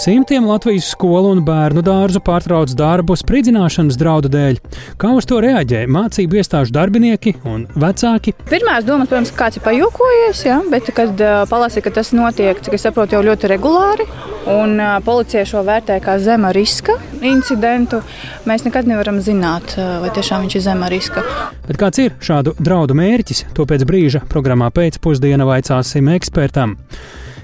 [0.00, 4.56] Simtiem Latvijas skolu un bērnu dārzu pārtrauc darbu spridzināšanas draudu dēļ.
[4.96, 8.32] Kā uz to reaģē mācību iestāžu darbinieki un vecāki?
[8.48, 10.56] Pirmās domas, protams, kāds ir pajokojies, ja?
[10.72, 14.08] bet, kad uh, palasīja, ka tas notiek, cik es saprotu, jau ļoti regulāri,
[14.48, 18.00] un uh, policija šo vērtē kā zema riska incidentu,
[18.48, 21.26] mēs nekad nevaram zināt, uh, vai tiešām viņš ir zema riska.
[21.68, 23.50] Bet kāds ir šādu draudu mērķis?
[23.52, 26.78] To pēc brīža programmā pēcpusdienā vaicāsim ekspertam.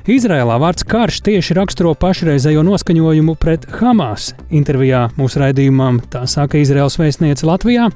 [0.06, 4.28] Izrēlā vārds karš tieši raksturo pašreizējo noskaņojumu pret Hamas.
[4.54, 7.88] Intervijā mūsu raidījumam tā saka Izraels vēstniece Latvijā.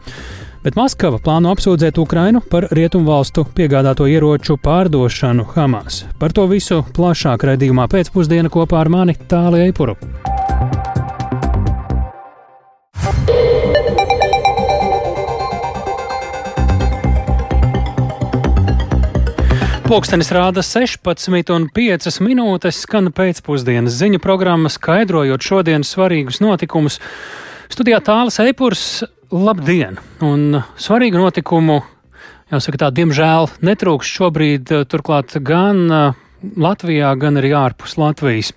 [0.65, 6.03] Bet Maskava plāno apsūdzēt Ukrainu par rietumvalstu piegādāto ieroču pārdošanu Hamas.
[6.19, 9.97] Par to visu plašāk raidījumā pēcpusdienā kopā ar mani Tāliju Eipuru.
[19.91, 27.01] Pūkstens rāda 16,5 minūtes, skan pēcpusdienas ziņu programma, skaidrojot šodienas svarīgus notikumus.
[27.75, 28.85] Studijā tālāk Eipurs,
[29.35, 29.99] labdien!
[30.23, 31.81] Un svarīgu notikumu,
[32.55, 35.83] jāsaka tā, diemžēl netrūks šobrīd turklāt gan
[36.39, 38.55] Latvijā, gan arī ārpus Latvijas.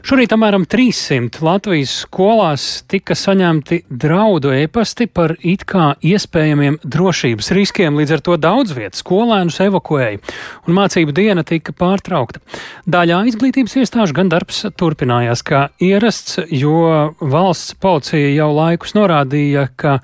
[0.00, 7.98] Šorīt apmēram 300 Latvijas skolās tika saņemti draudu e-pasti par it kā iespējamiem drošības riskiem,
[8.00, 10.22] līdz ar to daudz vietas skolēnus evakuēja,
[10.64, 12.40] un mācību diena tika pārtraukta.
[12.88, 19.98] Daļā izglītības iestāžu gan darbs turpinājās kā ierasts, jo valsts policija jau laikus norādīja, ka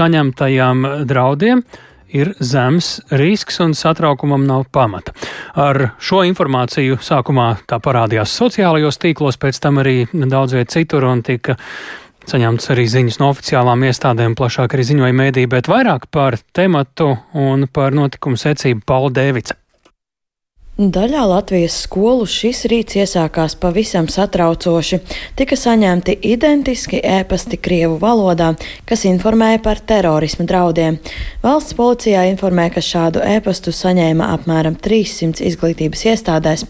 [0.00, 1.66] saņemtajām draudiem
[2.12, 5.14] ir zems risks un satraukumam nav pamata.
[5.58, 11.24] Ar šo informāciju sākumā tā parādījās sociālajos tīklos, pēc tam arī daudz viet citur un
[11.26, 11.56] tika
[12.28, 17.66] saņemts arī ziņas no oficiālām iestādēm, plašāk arī ziņoja mēdī, bet vairāk par tematu un
[17.72, 19.61] par notikumu secību Paula Dēvica.
[20.72, 25.02] Daļā Latvijas skolu šis rīts iesākās pavisam satraucoši.
[25.36, 28.54] Tika saņemti identiski ēpasti Krievu valodā,
[28.88, 30.96] kas informēja par terorisma draudiem.
[31.42, 36.64] Valsts policijā informē, ka šādu ēpastu saņēma apmēram 300 izglītības iestādēs.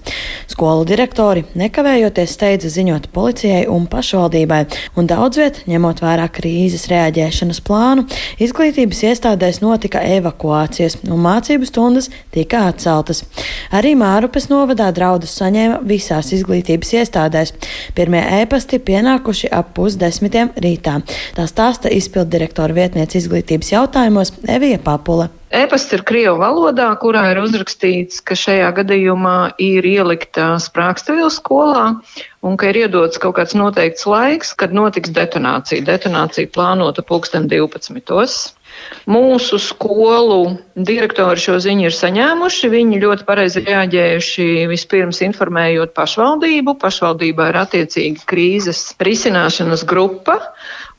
[0.51, 4.65] Skolu direktori nekavējoties steidza ziņot policijai un pašvaldībai,
[4.99, 8.09] un daudz viet, ņemot vērā krīzes reaģēšanas plānu,
[8.43, 13.23] izglītības iestādēs notika evakuācijas un mācību stundas tika atceltas.
[13.71, 17.51] Arī Arī Mārupes novadā draudus saņēma visās izglītības iestādēs.
[17.93, 20.95] Pirmie ēpasti pienākuši ap pusdesmitiem rītā.
[21.37, 25.29] Tā stāsta izpildirektora vietniece izglītības jautājumos Evija Papula.
[25.53, 31.85] E-pasts ir krievu valodā, kurā ir uzrakstīts, ka šajā gadījumā ir ielikta sprākstviela skolā
[32.41, 35.85] un ka ir iedots kaut kāds noteikts laiks, kad notiks detonācija.
[35.85, 38.57] Detonācija plānota pulksten 12.
[39.11, 42.71] Mūsu skolu direktori šo ziņu ir saņēmuši.
[42.73, 46.77] Viņi ļoti pareizi reaģējuši vispirms informējot pašvaldību.
[46.83, 50.39] Pašvaldībā ir attiecīgi krīzes risināšanas grupa,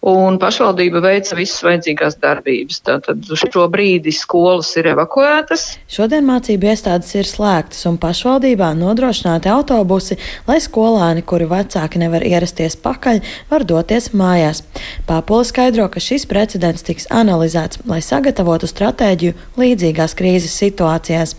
[0.03, 2.81] un pašvaldība veica visas vajadzīgās darbības.
[2.83, 5.63] Tātad uz šo brīdi skolas ir evakuētas.
[5.87, 10.17] Šodien mācību iestādes ir slēgtas un pašvaldībā nodrošināti autobusi,
[10.49, 13.21] lai skolēni, kuri vecāki nevar ierasties pakaļ,
[13.51, 14.65] var doties mājās.
[15.07, 21.37] Pāpola skaidro, ka šis precedents tiks analizēts, lai sagatavotu stratēģiju līdzīgās krīzes situācijās.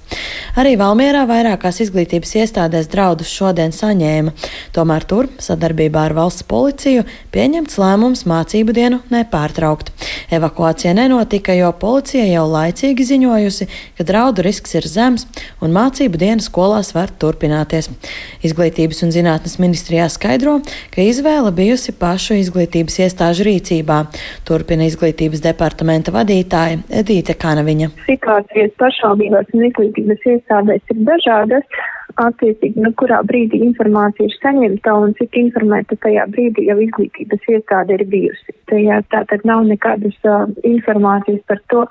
[0.56, 4.32] Arī Valmierā vairākās izglītības iestādēs draudus šodien saņēma.
[4.72, 7.04] Tomēr tur, sadarbībā ar valsts policiju,
[7.34, 9.90] pieņemts lēmums mācību mācību dienu nepārtraukt.
[10.30, 13.66] Evakuācija nenotika, jo policija jau laicīgi ziņojusi,
[13.98, 15.26] ka draudu risks ir zems
[15.60, 17.90] un mācību diena skolās var turpināties.
[18.46, 20.60] Izglītības un zinātnes ministrijā skaidro,
[20.94, 24.04] ka izvēle bijusi pašu izglītības iestāžu rīcībā.
[24.46, 27.90] Turpina izglītības departamenta vadītāja Edīte Kanaviņa.
[28.06, 31.82] Situācijas pašvaldībās un izglītības iestādēs ir dažādas
[32.20, 37.98] attiecīgi, nu, kurā brīdī informācija ir saņemta un cik informēta tajā brīdī jau izglītības iestāde
[37.98, 38.56] ir bijusi.
[38.70, 41.84] Tajā tātad nav nekādas uh, informācijas par to,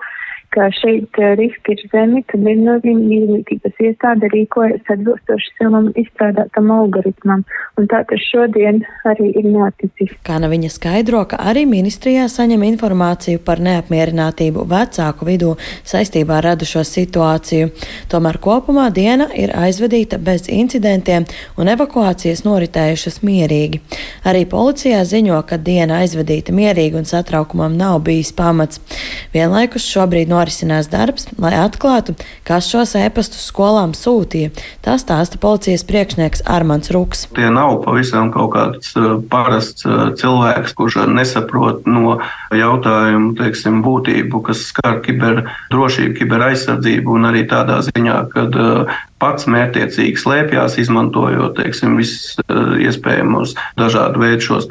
[0.53, 7.43] ka šeit riski ir zemi, tad viennozīmīgi izglītības iestāde rīkojas atbilstoši savam izstrādātam algoritmam.
[7.79, 10.13] Un tā tas šodien arī ir noticis.
[10.27, 15.55] Kāna viņa skaidro, ka arī ministrijā saņem informāciju par neapmierinātību vecāku vidū
[15.89, 17.71] saistībā ar radušo situāciju.
[18.13, 21.25] Tomēr kopumā diena ir aizvadīta bez incidentiem
[21.57, 23.81] un evakuācijas noritējušas mierīgi.
[24.29, 28.81] Arī policijā ziņo, ka diena aizvadīta mierīgi un satraukumam nav bijis pamats.
[29.33, 34.51] Vienlaikus šobrīd no norisinās darbs, lai atklātu, kas šos ēpastus skolām sūtīja.
[34.83, 37.27] Tā stāsta policijas priekšnieks Armāns Rūks.
[37.37, 42.17] Tie nav pavisam kaut kāds uh, parasts uh, cilvēks, kurš nesaprot no
[42.51, 50.19] jautājumu teiksim, būtību, kas skar kiberdrošību, kiberaizsardzību un arī tādā ziņā, ka uh, pats mērķiecīgi
[50.19, 52.35] slēpjas, izmantojot teiksim, visus
[52.83, 54.67] iespējamos dažādu veidu šos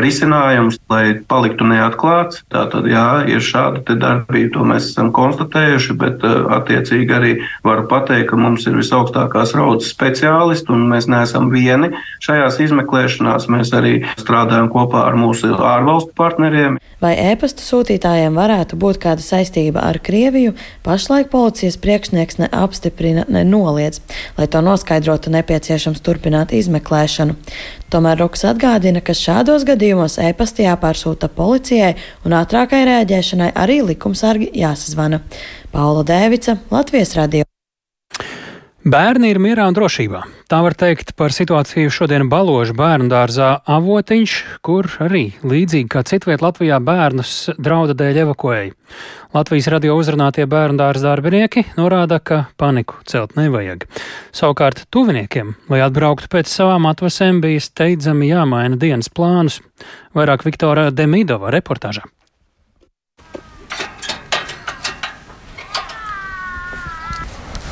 [0.00, 2.42] risinājums, lai paliktu neatklāts.
[2.52, 7.32] Tātad, jā, ir šāda darbība, to mēs esam konstatējuši, bet uh, attiecīgi arī
[7.66, 11.92] varu pateikt, ka mums ir visaugstākās raudas speciālisti, un mēs neesam vieni
[12.24, 13.48] šajās izmeklēšanās.
[13.52, 16.80] Mēs arī strādājam kopā ar mūsu ārvalstu partneriem.
[17.02, 20.54] Vai ēpastu sūtītājiem varētu būt kāda saistība ar Krieviju,
[20.86, 23.85] pašlaik policijas priekšnieks ne apstiprina, ne noliedz.
[24.36, 27.38] Lai to noskaidrotu, nepieciešams turpināt izmeklēšanu.
[27.92, 31.94] Tomēr Ruks atgādina, ka šādos gadījumos e-pasta jāpārsūta policijai
[32.26, 35.22] un ātrākai rēģēšanai arī likumsargi jāsazvana.
[35.72, 37.45] Paula Dēvica, Latvijas radio.
[38.86, 40.20] Bērni ir mierā un drošībā.
[40.46, 46.44] Tā var teikt par situāciju šodien Baložu bērnu dārzā Avotiņš, kur arī, līdzīgi kā citviet
[46.44, 48.76] Latvijā, bērnus drauda dēļ evakuēja.
[49.34, 53.88] Latvijas radio uzrunātie bērnu dārza darbinieki norāda, ka paniku celt nevajag.
[54.30, 59.64] Savukārt tuviniekiem, lai atbrauktu pēc savām atvasēm, bija steidzami jāmaina dienas plānus.
[60.14, 62.06] Vairāk Viktora Demidova reportāžā.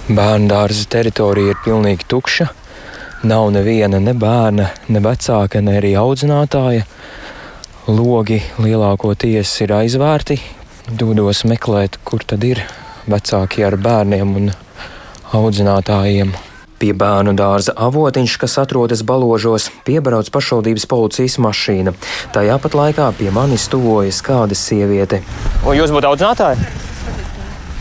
[0.04, 2.50] Bērnu dārza teritorija ir pilnīgi tukša.
[3.24, 6.84] Nav neviena ne bērna, ne vecāka, ne arī audzinātāja.
[7.88, 10.36] Logi lielākoties ir aizvērti.
[10.92, 12.60] Dodos meklēt, kur tad ir
[13.08, 14.52] vecāki ar bērniem un
[15.32, 16.36] audzinātājiem.
[16.76, 21.96] Pie bērnu dārza avotiņš, kas atrodas baložos, piebrauc pašvaldības policijas mašīna.
[22.36, 25.24] Tajā pat laikā pie manis tuvojas kāda sieviete.
[25.64, 26.92] Un jūs būtu audzinātāji?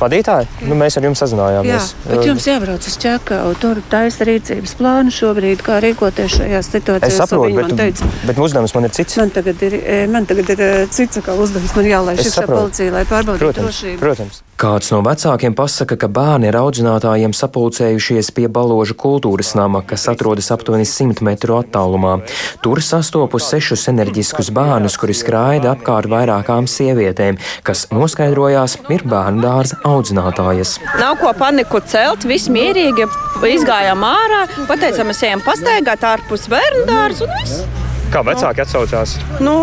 [0.04, 0.50] Vadītāji.
[0.70, 1.92] Nu, mēs ar jums sazinājāmies.
[1.96, 3.54] Jā, bet jums jābrauc uz Čakau.
[3.64, 7.10] Tur taisa rīcības plānu šobrīd, kā rīkoties šajās situācijās.
[7.10, 9.20] Es saprotu, bet, teica, bet uzdevums man ir cits.
[9.22, 9.78] Man tagad ir,
[10.14, 11.76] man tagad ir cits uzdevums.
[11.78, 14.02] Man jālaiž iekšā policija, lai pārbaudītu drošību.
[14.04, 14.44] Protams.
[14.54, 20.52] Kāds no vecākiem pasaka, ka bērni ar audzinātājiem sapulcējušies pie baloža kultūras nama, kas atrodas
[20.54, 22.20] aptuveni 100 metru attālumā.
[22.64, 29.82] Tur sastopu sešus enerģiskus bērnus, kuri skraida apkārt vairākām sievietēm, kas noskaidrojās ir bērnu dārza
[29.90, 30.78] audzinātājas.
[31.02, 33.10] Nav ko paniku celt, viss mierīgi,
[33.50, 37.92] izgājām ārā, pateicām, mēs ejam pastaigāt ārpus bērnu dārza un viss.
[38.14, 39.16] Kā vecāki atsaucās?
[39.42, 39.56] Nu,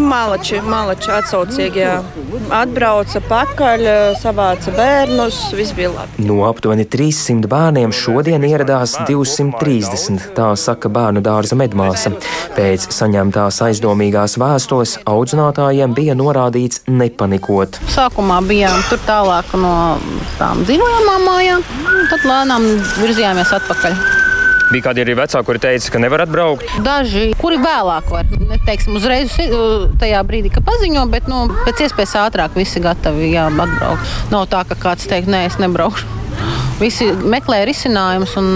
[0.00, 1.82] malači, malači atsaucīgi.
[1.82, 1.98] Jā.
[2.56, 3.82] Atbrauca pakaļ,
[4.16, 6.24] savāca bērnus, viss bija labi.
[6.24, 12.14] No aptuveni 300 bērniem šodien ieradās 230, tā saka bērnu dārza medmāsa.
[12.56, 17.76] Pēc saņemtās aizdomīgās vēstules audzinātājiem bija norādīts nepanikot.
[17.92, 19.74] Sākumā bijām tur tālāk no
[20.40, 21.68] tām dzīvojamām mājām,
[22.08, 22.72] tad lēnām
[23.02, 24.17] virzījāmies atpakaļ.
[24.68, 26.68] Bija kādi arī vecāki, kuri teica, ka nevar atbraukt.
[26.84, 29.32] Daži, kuri vēlāk var, neteiksim, uzreiz
[30.00, 34.12] tajā brīdī, kad paziņo, bet nu, pēc iespējas ātrāk visi gatavi jā, atbraukt.
[34.34, 36.16] Nav tā, ka kāds teikt, nē, es nebraukšu.
[36.78, 38.52] Visi meklē risinājumus, un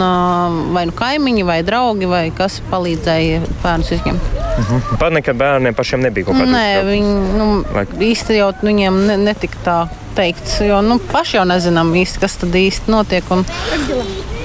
[0.77, 4.29] vai nu kaimiņi, vai draugi, vai kas palīdzēja bērnus izņemt.
[4.53, 4.93] Uh -huh.
[5.01, 6.53] Pat nekad bērniem pašiem nebija kaut kāda.
[6.53, 7.87] Nē, viņi nu, vai...
[8.13, 9.79] īsti jau viņiem ne, netika tā
[10.15, 13.25] teikts, jo nu, paši jau nezinām īsti, kas tad īsti notiek.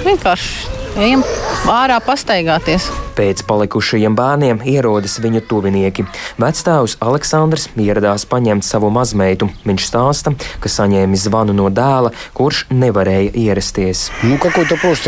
[0.06, 1.26] Vienkārši ejam
[1.72, 2.90] ārā pastaigāties.
[3.18, 6.06] Pēc palikušajiem bērniem ierodas viņu tuvinieki.
[6.38, 9.50] Vecstāvs Aleksandrs ieradās paņemt savu mazmeitu.
[9.66, 14.08] Viņš stāsta, ka saņēma zvanu no dēla, kurš nevarēja ierasties.
[14.22, 14.38] Nu,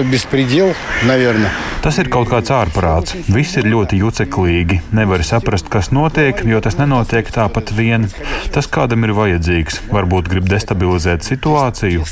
[0.10, 0.74] bespredel,
[1.84, 3.14] tas ir kaut kāds ārprāts.
[3.30, 4.80] Viss ir ļoti juceklīgi.
[4.98, 8.10] Nevar saprast, kas notiek, jo tas nenotiek tāpat vien.
[8.56, 9.84] Tas kādam ir vajadzīgs.
[9.94, 12.08] Varbūt grib destabilizēt situāciju.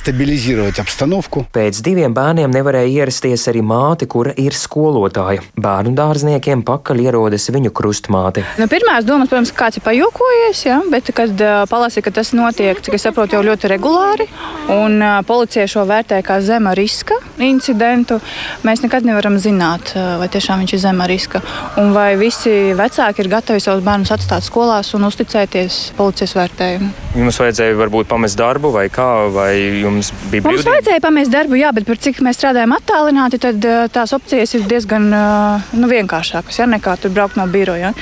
[1.57, 5.41] Pēc diviem bērniem nevarēja ierasties arī māte, kura ir skolotāja.
[5.57, 8.43] Bērnu bērnu dārzniekiem pakaļ ierodas viņu krustmāte.
[8.59, 12.79] Nu, Pirmās domas, protams, kāds ir pajokojies, ja, bet, kad uh, palasīja, ka tas notiek,
[12.81, 14.27] cik es saprotu, jau ļoti regulāri,
[14.73, 18.19] un uh, policija šo vērtē kā zema riska incidentu,
[18.67, 21.41] mēs nekad nevaram zināt, uh, vai tiešām viņš ir zema riska,
[21.81, 26.89] un vai visi vecāki ir gatavi savus bērnus atstāt skolās un uzticēties policijas vērtējumu.
[27.17, 30.65] Jums vajadzēja varbūt pamest darbu, vai kā, vai jums bija brīvdienas?
[30.65, 34.67] Mums vajadzēja pamest darbu, jā, bet par cik mēs strādājam attālināti, tad tās opcijas ir
[34.69, 37.93] diezgan nu, vienkāršākas, ja, nekā tur braukt no biroja.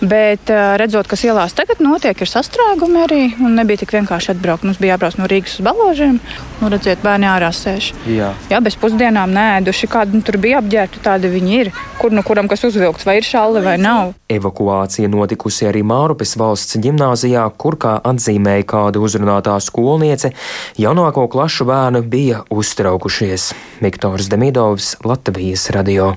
[0.00, 4.66] Bet redzot, kas ielās tagad notiek, ir sastrēgumi arī, un nebija tik vienkārši atbraukt.
[4.68, 6.18] Mums bija jābrauc no Rīgas uz Baložiem,
[6.60, 7.92] nu, redziet, bērni ārā sēž.
[8.08, 8.32] Jā.
[8.50, 11.70] jā, bez pusdienām nēduši, kādi nu, tur bija apģērbti, tādi viņi ir.
[12.00, 14.12] Kur nu kuram kas uzvilkts, vai ir šalli vai nav.
[14.32, 20.32] Evakuācija notikusi arī Mārupes valsts ģimnāzijā, kur, kā atzīmēja kāda uzrunātā skolniece,
[20.80, 23.52] jaunāko klašu bērni bija uztraukušies.
[23.84, 26.12] Viktors Demidovs, Latvijas radio.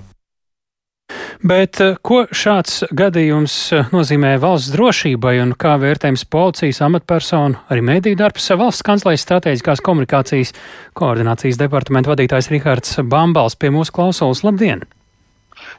[1.46, 3.54] Bet ko šāds gadījums
[3.92, 10.56] nozīmē valsts drošībai un kā vērtējums policijas amatpersonu, arī mediju darbs, valsts kanclējas strateģiskās komunikācijas
[10.98, 14.42] koordinācijas departamenta vadītājs Rihards Bambals pie mūsu klausulas.
[14.48, 14.88] Labdien!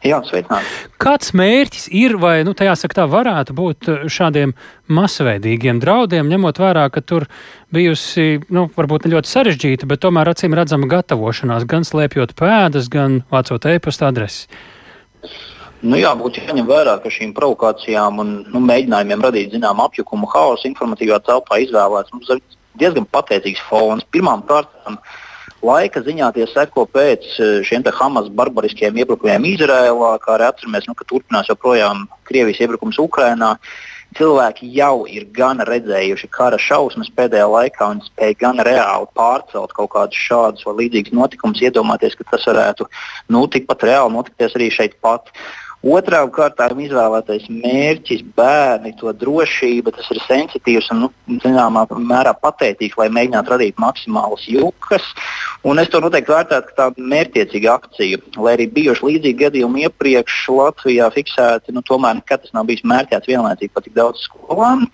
[0.07, 0.71] Jā, sveicināti.
[1.03, 4.55] Kāds mērķis ir, vai nu, tajā saka, tā varētu būt eh, šādiem
[4.87, 7.27] masveidīgiem draudiem, ņemot vērā, ka tur
[7.75, 13.25] bijusi, nu, varbūt ne ļoti sarežģīta, bet tomēr acīm redzama gatavošanās, gan slēpjot pēdas, gan
[13.35, 14.47] vācot e-pasta adresi?
[15.85, 20.71] Nu, jā, būtu jāņem vērā, ka šīm provokācijām un nu, mēģinājumiem radīt zināmu apjukumu, haosu
[20.71, 22.31] informatīvā telpā izvēlēts mums
[22.81, 24.07] diezgan pateicīgs fons.
[24.13, 24.73] Pirmkārt,
[25.67, 30.95] laika ziņā tie seko pēc eh, šiem Hamas barbariskiem iebrukumiem Izrēlā, kā arī atceramies, nu,
[30.95, 33.57] ka turpinās joprojām Krievijas iebrukums Ukrajinā.
[34.17, 39.91] Cilvēki jau ir gan redzējuši kara šausmas pēdējā laikā un spēj gan reāli pārcelt kaut
[39.93, 42.87] kādus šādus vai līdzīgus notikumus, iedomāties, ka tas varētu
[43.35, 45.29] nu, tikpat reāli notikties arī šeit pat.
[45.87, 52.97] Otrām kārtām izvēlētais mērķis, bērni, to drošība, tas ir sensitīvs un, nu, zināmā mērā patētīgs,
[52.99, 55.07] lai mēģinātu radīt maksimālas jukas.
[55.67, 60.41] Un es to noteikti vērtētu kā tādu mērķiecīgu akciju, lai arī bijuši līdzīgi gadījumi iepriekš
[60.57, 64.89] Latvijā fiksēti, nu, tomēr nekad tas nav bijis mērķēts vienlaicīgi pa tik daudz skolām.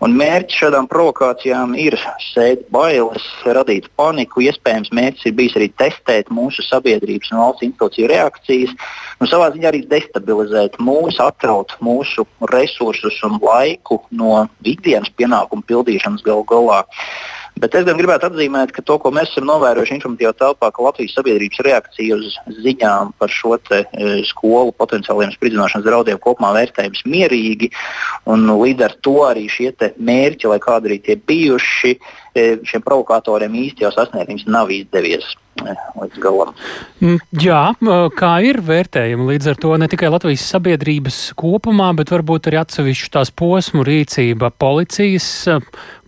[0.00, 1.98] Un mērķis šādām provokācijām ir
[2.30, 4.40] sēt bailes, radīt paniku.
[4.48, 8.72] Iespējams, mērķis ir bijis arī testēt mūsu sabiedrības un valsts institūciju reakcijas,
[9.20, 15.62] un savā ziņā arī destabilizēt destabilizēt mūs, atraut mūsu resursus un laiku no ikdienas pienākumu
[15.66, 16.84] pildīšanas galu galā.
[17.60, 21.16] Bet es gan gribētu atzīmēt, ka to, ko mēs esam novērojuši informatīvā telpā, ka Latvijas
[21.18, 27.68] sabiedrības reakcija uz ziņām par šo te, e, skolu potenciāliem spridzināšanas draudiem kopumā vērtējums mierīgi.
[28.30, 31.98] Līdz ar to arī šie mērķi, lai kādi arī tie bijuši,
[32.32, 36.52] e, šiem provokatoriem īsti jau sasniegums nav izdevies līdz galam.
[37.00, 37.60] Mm, jā,
[38.18, 43.12] kā ir vērtējumi līdz ar to ne tikai Latvijas sabiedrības kopumā, bet varbūt arī atsevišķu
[43.16, 45.28] tās posmu rīcība, policijas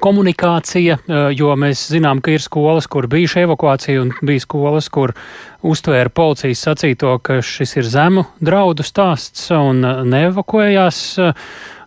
[0.02, 0.98] komunikācija,
[1.36, 5.14] jo mēs zinām, ka ir skolas, kur bijuši evakuācija un bija skolas, kur
[5.62, 11.04] uztvēra policijas sacīto, ka šis ir zemu draudu stāsts un neevakuējās.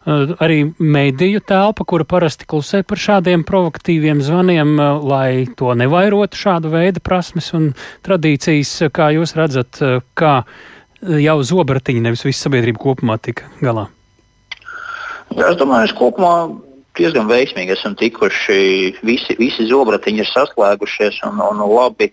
[0.06, 6.38] Eh, arī mediju telpa, kura parasti klusē par šādiem provokatīviem zvaniem, eh, lai to nevairotu
[6.38, 7.74] šādu veidu prasmes un
[8.06, 8.92] tradīcijas.
[8.94, 10.46] Kā jūs redzat, eh, kā
[11.02, 13.88] jau zobratiņi, nevis visa sabiedrība kopumā tika galā?
[15.32, 16.62] Es domāju, ka kopumā
[16.98, 18.58] diezgan veiksmīgi esam tikuši.
[19.06, 22.10] Visi, visi zobratiņi ir saslēgušies un, un labi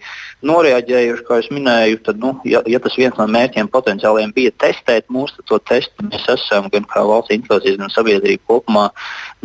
[0.46, 1.24] noreaģējuši.
[1.28, 5.34] Kā jau minēju, tad, nu, ja, ja tas viens no mērķiem potenciāliem bija testēt mūs,
[5.36, 8.88] tad to testu mēs esam gan kā valsts institūcijas, gan sabiedrība kopumā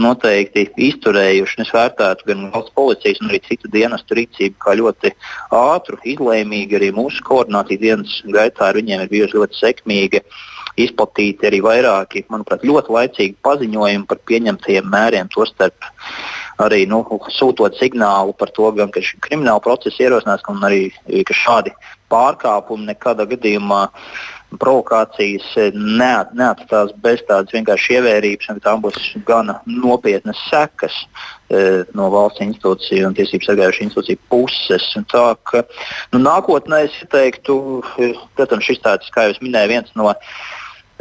[0.01, 1.62] noteikti izturējuši.
[1.65, 5.13] Es vērtētu gan valsts policijas, gan arī citu dienestu rīcību kā ļoti
[5.56, 6.79] ātru, izlēmīgu.
[6.82, 10.25] Arī mūsu koordinācija dienas gaitā ar viņiem ir bijusi ļoti sekmīga
[10.77, 15.89] izplatīti arī vairāki, manuprāt, ļoti laicīgi paziņojumi par pieņemtajiem mēriem, tostarp
[16.63, 17.03] arī nu,
[17.34, 20.88] sūtot signālu par to, gan, ka krimināla procesa ierosinās, gan arī
[21.34, 21.74] šādi
[22.12, 23.84] pārkāpumi nekādā gadījumā
[24.55, 30.96] provokācijas neat, neatstās bez tādas vienkārši ievērības, un tām būs gana nopietnas sekas
[31.51, 34.88] e, no valsts institūciju un tiesību sargājušu institūciju puses.
[35.00, 35.65] Un tā, ka,
[36.13, 37.57] nu, nākotnē es teiktu,
[38.39, 40.13] protams, šis tāds, kā jau minēju, viens no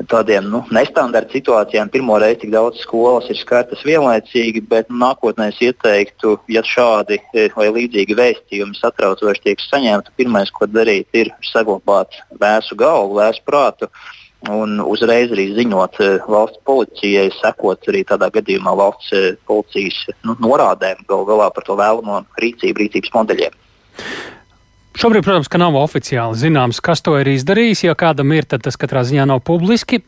[0.04, 1.88] tādiem nu, nestandarta situācijām.
[1.92, 7.18] Pirmo reizi tik daudz skolas ir skartas vienlaicīgi, bet nu, nākotnē es ieteiktu, ja šādi
[7.32, 13.44] e, vai līdzīgi vēstījumi satraucoši tiek saņemti, pirmais, ko darīt, ir saglabāt vēsu galvu, vēsu
[13.46, 13.90] prātu.
[14.52, 20.36] Un uzreiz arī ziņot e, valsts policijai, sekot arī tādā gadījumā valsts e, policijas nu,
[20.44, 23.62] norādēm, gal galā par to vēlamo rīcību, rīcības modeļiem.
[24.96, 27.84] Šobrīd, protams, ka nav oficiāli zināms, kas to ir izdarījis.
[27.84, 30.00] Ja kādam ir, tad tas katrā ziņā nav publiski.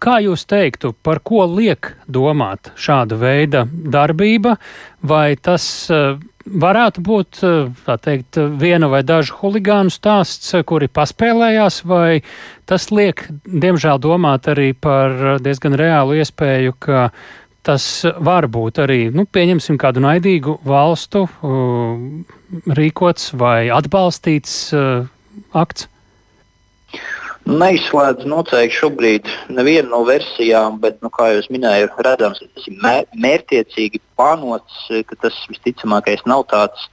[0.00, 4.58] Kā jūs teiktu, par ko liek domāt šāda veida darbība?
[5.00, 5.64] Vai tas
[6.44, 7.40] varētu būt
[8.04, 12.22] teikt, viena vai dažu huligānu stāsts, kuri paspēlējās, vai
[12.68, 17.10] tas liek, diemžēl, domāt arī par diezgan reālu iespēju, ka
[17.66, 17.84] tas
[18.18, 22.02] var būt arī, nu, pieņemsim kādu naidīgu valstu uh,
[22.78, 25.08] rīkots vai atbalstīts uh,
[25.56, 25.88] akts?
[27.50, 33.08] Neizslēdz noteikti šobrīd nevienu no versijām, bet, nu, kā jau minēju, redzams, tas ir mēr
[33.16, 36.88] mērķiecīgi plānots, ka tas visticamākais nav tāds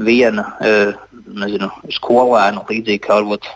[0.00, 0.94] viena uh,
[1.26, 3.50] nezinu, skolēnu līdzīgi kā varbūt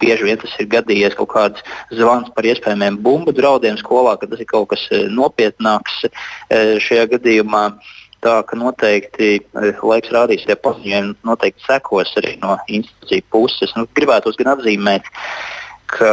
[0.00, 4.40] bieži vien tas ir gadījies kaut kāds zvans par iespējamiem bumbu draudiem skolā, ka tas
[4.42, 7.66] ir kaut kas eh, nopietnāks eh, šajā gadījumā.
[8.24, 13.74] Tā ka noteikti eh, laiks rādīs, ja paziņojumi noteikti sekos arī no institūciju puses.
[13.76, 15.10] Nu, gribētu gan atzīmēt,
[15.94, 16.10] ka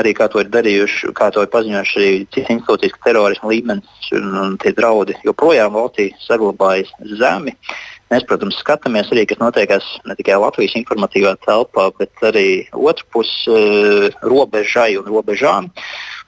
[0.00, 4.12] arī kā to ir darījuši, kā to ir paziņojuši arī citas institūcijas, ka terorisma līmenis
[4.16, 7.54] un, un tie draudi joprojām valstī saglabājas zemi.
[8.10, 14.08] Mēs, protams, skatāmies arī, kas notiekās ne tikai Latvijas informatīvā telpā, bet arī otrpus uh,
[14.26, 15.70] robežai un robežām.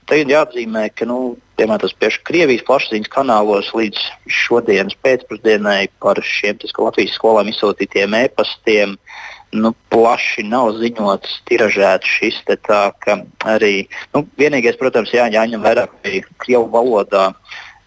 [0.07, 3.99] Tagad jāatzīmē, ka nu, piemēram tas pieši Krievijas plašsaziņas kanālos līdz
[4.31, 8.97] šodienas pēcpusdienai par šiem Latvijas skolām izsūtītiem e-pastiem
[9.53, 13.19] nu, plaši nav ziņots, tiražēts šis te tā, ka
[13.53, 17.31] arī nu, vienīgais, protams, jā, jāņem vērā, ka Krievu valodā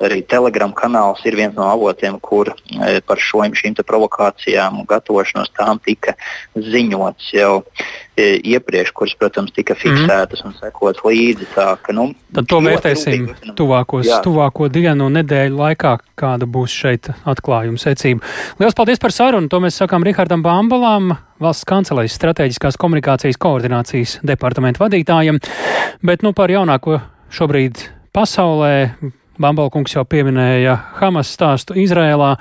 [0.05, 5.51] arī Telegram kanāls ir viens no avotiem, kur e, par šo, šīm provokācijām un gatavošanos
[5.55, 6.15] tām tika
[6.55, 7.51] ziņots jau
[8.15, 9.81] e, iepriekš, kuras, protams, tika mhm.
[9.83, 10.49] fiksētas mm.
[10.49, 11.49] un sekots līdzi.
[11.55, 14.21] Tā, ka, nu, Tad to vērtēsim tuvākos, jā.
[14.25, 18.25] tuvāko dienu un nedēļu laikā, kāda būs šeit atklājuma secība.
[18.59, 19.51] Lielas paldies par sarunu!
[19.51, 25.41] To mēs sakām Rihardam Bambalam, valsts kancelējas strateģiskās komunikācijas koordinācijas departamenta vadītājam,
[26.05, 27.01] bet nu par jaunāko
[27.35, 27.81] šobrīd
[28.15, 28.75] pasaulē
[29.41, 32.35] Bambalkungs jau pieminēja Hamas stāstu Izrēlā.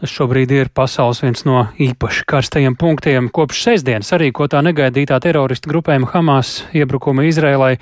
[0.00, 3.28] Tas šobrīd ir pasaules viens no īpaši karstajiem punktiem.
[3.28, 7.74] Kopš sestdienas arī, ko tā negaidītā terorista grupējuma Hamas iebrukuma Izrēlai.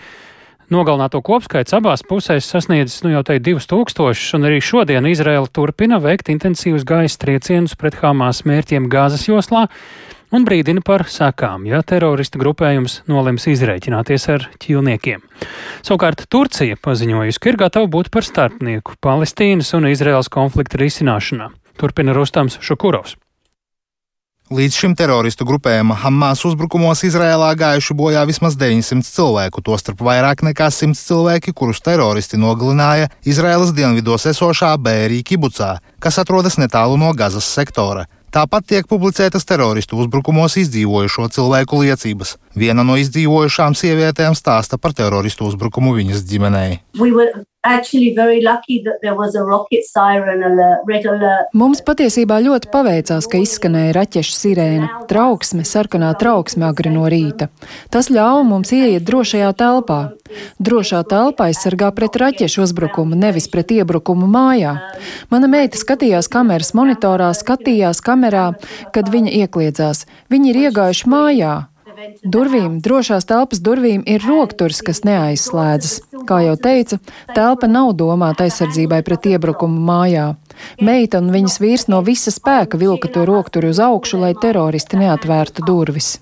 [0.69, 6.29] Nogalināto kopskaits abās pusēs sasniedzis nu jau teikt 2000, un arī šodien Izraela turpina veikt
[6.29, 9.69] intensīvus gaisa triecienus pret Hamas mērķiem Gāzes joslā
[10.35, 15.23] un brīdina par sekām, ja terorista grupējums nolems izrēķināties ar ķīlniekiem.
[15.87, 21.53] Savukārt Turcija paziņojusi, ka ir gatava būt par starpnieku Palestīnas un Izraels konflikta risināšanā.
[21.79, 23.17] Turpina Rustams Šukurovs.
[24.49, 30.71] Līdz šim teroristu grupējuma Hamas uzbrukumos Izrēlā gājuši bojā vismaz 900 cilvēku, tostarp vairāk nekā
[30.73, 37.45] 100 cilvēki, kurus teroristi nogalināja Izrēlas dienvidos esošā Bērī kibucā, kas atrodas netālu no Gazas
[37.45, 38.07] sektora.
[38.35, 42.35] Tāpat tiek publicētas teroristu uzbrukumos izdzīvojušo cilvēku liecības.
[42.59, 46.81] Viena no izdzīvojušām sievietēm stāsta par teroristu uzbrukumu viņas ģimenei.
[47.01, 47.13] We
[51.59, 57.49] Mums patiesībā ļoti paveicās, ka izskanēja raķešu sirēna, trauksme, sarkanā trauksme agri no rīta.
[57.91, 59.99] Tas ļāva mums ieiet drošajā telpā.
[60.63, 64.77] Drošā telpā aizsargā pret raķešu uzbrukumu, nevis pret iebrukumu mājā.
[65.33, 68.53] Mana meita skatījās kameras monitorā, skatījās kamerā,
[68.95, 70.07] kad viņa iekliedzās.
[70.31, 71.57] Viņi ir iegājuši mājā.
[72.23, 75.95] Durvīm, drošās telpas durvīm ir rokturis, kas neaizslēdzas.
[76.29, 77.01] Kā jau teica,
[77.35, 80.29] telpa nav domāta aizsardzībai pret iebrukumu mājā.
[80.83, 85.67] Meita un viņas vīrs no visa spēka vilka to rokturi uz augšu, lai teroristi neatvērtu
[85.67, 86.15] durvis.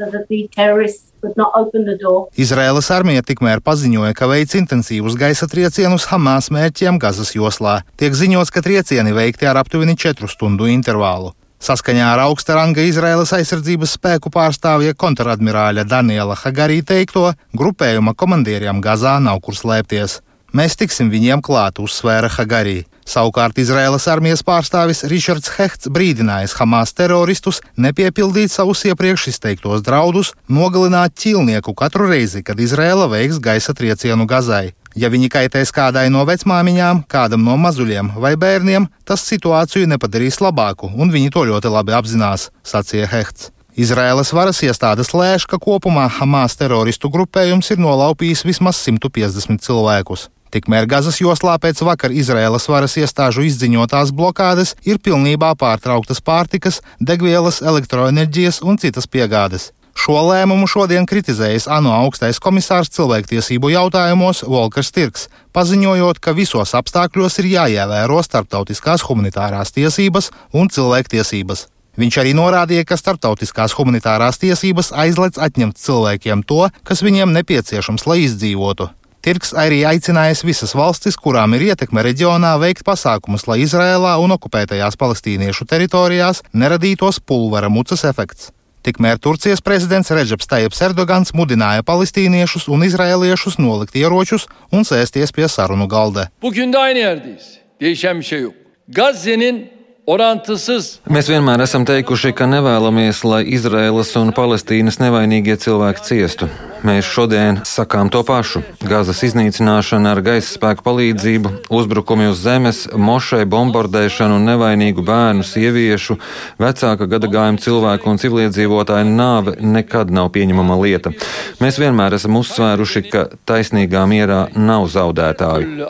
[2.41, 7.83] Izraēlas armija tikmēr paziņoja, ka veic intensīvus gaisa triecienus Hamas mērķiem Gazas joslā.
[8.01, 11.36] Tiek ziņots, ka triecieni veikti ar aptuveni 4 stundu intervālu.
[11.57, 19.17] Saskaņā ar augsta ranga Izraēlas aizsardzības spēku pārstāvja kontradmirāļa Daniela Hagarī teikto, grupējuma komandieriem Gazā
[19.25, 20.21] nav kur slēpties.
[20.57, 22.85] Mēs tiksim viņiem klāt, uzsvēra Hagarī.
[23.07, 31.15] Savukārt Izraēlas armijas pārstāvis Ričards Hehts brīdinājis Hamas teroristus nepiepildīt savus iepriekš izteiktos draudus, nogalināt
[31.17, 34.75] ķīlnieku katru reizi, kad Izraēla veiks gaisa triecienu Gazai.
[34.97, 40.89] Ja viņi kaitēs kādai no vecmāmiņām, kādam no mazuļiem vai bērniem, tas situāciju nepadarīs labāku,
[40.89, 43.51] un viņi to ļoti labi apzinās, sacīja Hehts.
[43.77, 50.31] Izraēlas varas iestādes lēš, ka kopumā Hamas teroristu grupējums ir nolaupījis vismaz 150 cilvēkus.
[50.57, 57.61] Tikmēr Gazas joslā pēc vakar Izraēlas varas iestāžu izziņotās blokādes ir pilnībā pārtrauktas pārtikas, degvielas,
[57.61, 59.75] elektroenerģijas un citas piegādes.
[59.97, 65.25] Šo lēmumu šodien kritizējis ANO augstais komisārs cilvēktiesību jautājumos Volkers Tirks,
[65.57, 71.65] paziņojot, ka visos apstākļos ir jāievēro starptautiskās humanitārās tiesības un cilvēktiesības.
[71.97, 78.21] Viņš arī norādīja, ka starptautiskās humanitārās tiesības aizliedz atņemt cilvēkiem to, kas viņiem nepieciešams, lai
[78.27, 78.91] izdzīvotu.
[79.25, 85.01] Tirks arī aicinājis visas valstis, kurām ir ietekme reģionā, veikt pasākumus, lai Izrēlā un okupētajās
[85.01, 88.53] palestīniešu teritorijās neradītos pulvera mucas efekts.
[88.87, 95.49] Tikmēr Turcijas prezidents Reģeps Tajips Erdogans mudināja palestīniešus un izrēliešus nolikt ieročus un sēsties pie
[95.51, 96.29] sarunu galda.
[96.43, 97.59] Bugün de aynı yerdeyiz.
[97.81, 98.55] Değişen bir şey yok.
[98.89, 99.71] Gazze'nin
[100.07, 101.01] orantısız.
[101.11, 106.51] Mēs vienmēr esam teikuši, ka nevēlamies, lai Izraēlas un Palestīnas nevainīgie cilvēki ciestu.
[106.85, 108.61] Mēs šodien sakām to pašu.
[108.85, 116.19] Gazas iznīcināšana ar gaisa spēku palīdzību, uzbrukumi uz zemes, mošai bombardēšana un nevainīgu bērnu, sieviešu,
[116.61, 121.15] vecāka gadagājuma cilvēku un civiliedzīvotāju nāve nekad nav pieņemama lieta.
[121.63, 125.89] Mēs vienmēr esam uzsvēruši, ka taisnīgā mierā nav zaudētāju.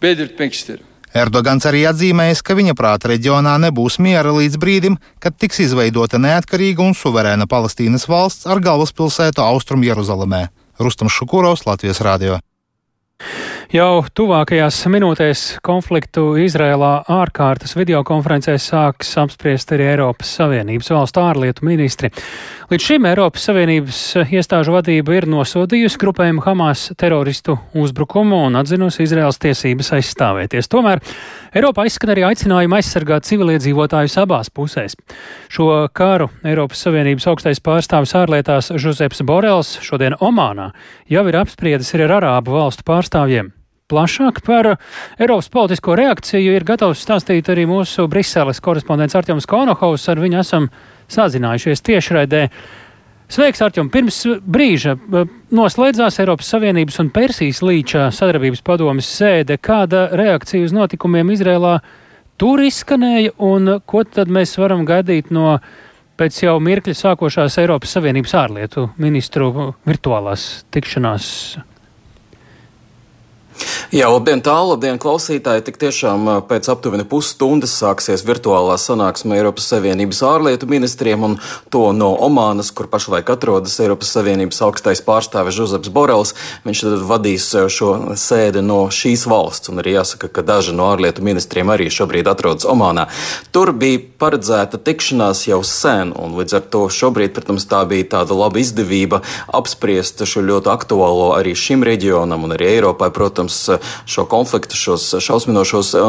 [0.00, 0.89] Belirtmek isterim.
[1.10, 6.84] Erdogans arī atzīmējis, ka viņa prāta reģionā nebūs miera līdz brīdim, kad tiks izveidota neatkarīga
[6.86, 10.46] un suverēna Palestīnas valsts ar galvaspilsētu Austrum Jeruzalemē.
[10.78, 12.38] Rustam Šukurovs, Latvijas Rādio.
[13.70, 22.10] Jau tuvākajās minūtēs konfliktu Izrēlā ārkārtas videokonferencē sāks apspriest arī Eiropas Savienības valstu ārlietu ministri.
[22.70, 29.40] Līdz šim Eiropas Savienības iestāžu vadība ir nosodījusi grupējumu Hamas teroristu uzbrukumu un atzinusi Izraels
[29.42, 30.70] tiesības aizstāvēties.
[30.70, 31.02] Tomēr
[31.50, 34.94] Eiropā izskan arī aicinājumi aizsargāt civiliedzīvotājus abās pusēs.
[35.50, 40.68] Šo kāru Eiropas Savienības augstais pārstāvis ārlietās Žuzeps Borels šodien Omānā
[41.10, 43.50] jau ir apspriedis arī ar Arābu valstu pārstāvjiem.
[43.90, 44.76] Plašāk par
[45.18, 50.06] Eiropas politisko reakciju ir gatavs stāstīt arī mūsu Briseles korespondents Artjoms Konohaus.
[50.06, 50.70] Ar viņu esam
[51.10, 52.46] sazinājušies tiešraidē.
[53.30, 53.90] Sveiks, Arčum!
[53.94, 54.96] Pirms brīža
[55.54, 59.54] noslēdzās Eiropas Savienības un Persijas līča sadarbības padomis sēde.
[59.62, 61.76] Kāda reakcija uz notikumiem Izrēlā
[62.40, 65.60] tur izskanēja un ko tad mēs varam gaidīt no
[66.18, 71.28] pēc jau mirkļa sākošās Eiropas Savienības ārlietu ministru virtuālās tikšanās
[73.90, 75.64] Jā, labdien, tālu, labdien, klausītāji!
[75.66, 81.34] Tik tiešām pēc aptuveni pusstundas sāksies virtuālā sanāksme Eiropas Savienības ārlietu ministriem un
[81.74, 86.34] to no Omānas, kur pašlaik atrodas Eiropas Savienības augstais pārstāvis Žuzeps Borels.
[86.62, 91.24] Viņš tad vadīs šo sēdi no šīs valsts, un arī jāsaka, ka daži no ārlietu
[91.26, 93.08] ministriem arī šobrīd atrodas Omānā.
[93.50, 98.38] Tur bija paredzēta tikšanās jau sen, un līdz ar to šobrīd, protams, tā bija tāda
[98.38, 103.49] laba izdevība apspriest šo ļoti aktuālo arī šim reģionam un arī Eiropai, protams,
[104.06, 106.08] šo konfliktu, šos šausminošos eh,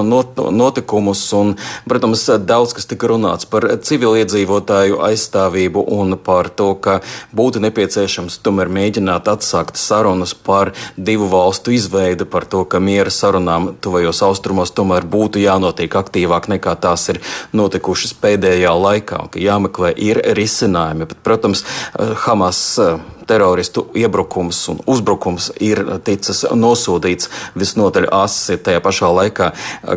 [0.52, 1.24] notikumus.
[1.38, 1.56] Un,
[1.90, 7.00] protams, daudz kas tika runāts par civiliedzīvotāju aizstāvību un par to, ka
[7.36, 13.72] būtu nepieciešams tomēr mēģināt atsākt sarunas par divu valstu izveidi, par to, ka miera sarunām
[13.82, 17.22] tuvajos austrumos tomēr būtu jānotiek aktīvāk nekā tās ir
[17.58, 21.10] notikušas pēdējā laikā, un ka jāmeklē ir risinājumi.
[21.12, 28.82] Bet, protams, eh, Hamas eh, teroristu iebrukums un uzbrukums ir ticis nosodīts visnotaļ asi tajā
[28.84, 29.52] pašā laikā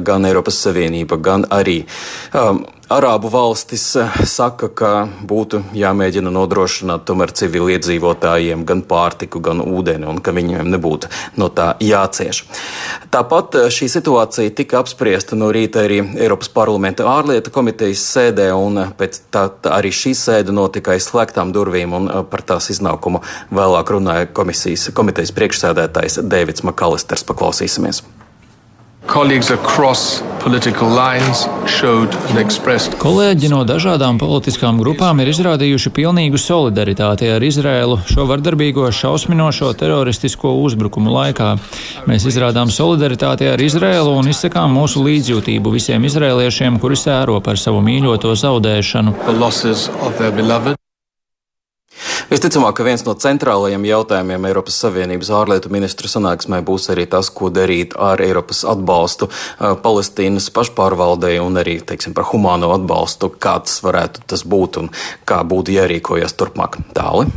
[0.07, 1.83] gan Eiropas Savienība, gan arī
[2.35, 4.89] um, Arābu valstis eh, saka, ka
[5.25, 11.09] būtu jāmēģina nodrošināt tomēr civiliedzīvotājiem gan pārtiku, gan ūdeni, un ka viņiem nebūtu
[11.41, 12.43] no tā jācieš.
[13.15, 18.83] Tāpat eh, šī situācija tika apspriesta no rīta arī Eiropas parlamenta ārlietu komitejas sēdē, un
[18.83, 23.95] eh, pēc tā, arī šī sēde notika aiz slēgtām durvīm, un par tās iznākumu vēlāk
[23.97, 27.25] runāja komisijas, komitejas priekšsēdētājs Dēvids Makalisters.
[27.33, 28.05] Paklausīsimies!
[33.01, 40.55] Kolēģi no dažādām politiskām grupām ir izrādījuši pilnīgu solidaritāti ar Izrēlu šo vardarbīgo šausminošo teroristisko
[40.65, 41.51] uzbrukumu laikā.
[42.09, 47.85] Mēs izrādām solidaritāti ar Izrēlu un izsakām mūsu līdzjūtību visiem izrēliešiem, kuri sēro par savu
[47.85, 49.19] mīļoto zaudēšanu.
[52.35, 57.47] Visticamāk, ka viens no centrālajiem jautājumiem Eiropas Savienības ārlietu ministru sanāksmē būs arī tas, ko
[57.55, 64.25] darīt ar Eiropas atbalstu uh, Palestīnas pašpārvaldei un arī, teiksim, par humāno atbalstu, kāds varētu
[64.35, 64.91] tas būt un
[65.31, 66.81] kā būtu jārīkojas turpmāk.
[66.99, 67.31] Tāli.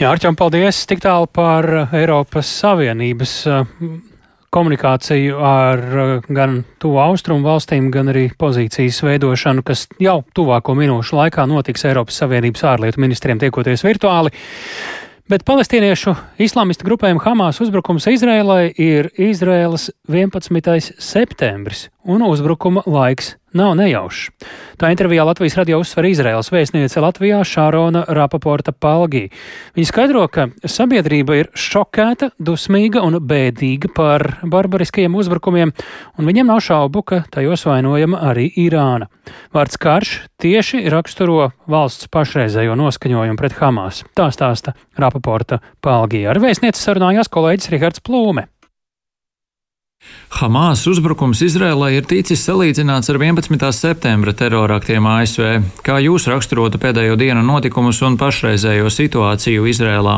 [0.00, 3.68] Jā, Arčām, paldies tik tālu par Eiropas Savienības uh,
[4.54, 11.18] komunikāciju ar eh, gan tuvu austrumu valstīm, gan arī pozīcijas veidošanu, kas jau tuvāko minūšu
[11.18, 14.34] laikā notiks Eiropas Savienības ārlietu ministriem tiekoties virtuāli.
[15.30, 16.12] Bet palestīniešu
[16.44, 20.92] islāmistu grupējumu Hamas uzbrukums Izrēlai ir Izrēlas 11.
[21.00, 24.30] septembris un uzbrukuma laiks nav nejaušs.
[24.80, 29.28] Tā intervijā Latvijas radio uzsver Izraels vēstniece Latvijā Šārona Rapaporta Palgī.
[29.78, 35.74] Viņa skaidro, ka sabiedrība ir šokēta, dusmīga un bēdīga par barbariskajiem uzbrukumiem,
[36.18, 39.08] un viņiem nav šaubu, ka tajos vainojama arī Irāna.
[39.54, 44.02] Vārds karš tieši raksturo valsts pašreizējo noskaņojumu pret Hamas.
[44.18, 46.26] Tā stāsta Rapaporta Palgī.
[46.26, 48.48] Ar vēstnieci sarunājās kolēģis Rihards Plūme.
[50.34, 53.68] Hamas uzbrukums Izrēlai ir ticis salīdzināts ar 11.
[53.76, 55.50] septembra teroraktiem ASV.
[55.86, 60.16] Kā jūs raksturotu pēdējo dienu notikumus un pašreizējo situāciju Izrēlā?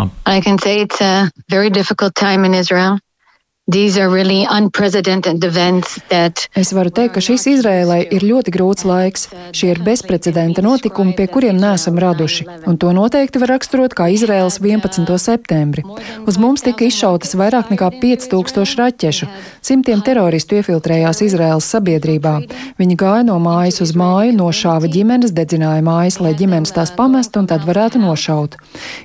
[6.54, 9.24] Es varu teikt, ka šis Izrēlai ir ļoti grūts laiks.
[9.50, 14.60] Šie ir bezprecedenta notikumi, pie kuriem neesam raduši, un to noteikti var raksturot kā Izrēlas
[14.62, 15.10] 11.
[15.18, 15.82] septembri.
[16.30, 19.26] Uz mums tika izšautas vairāk nekā 5000 raķešu.
[19.66, 22.36] Simtiem teroristu iefiltrējās Izrēlas sabiedrībā.
[22.78, 27.50] Viņi gāja no mājas uz māju, nošāva ģimenes, dedzināja mājas, lai ģimenes tās pamestu un
[27.50, 28.54] tad varētu nošaut.